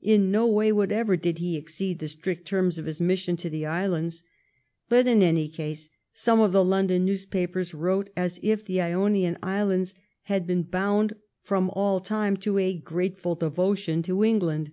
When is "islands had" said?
9.42-10.46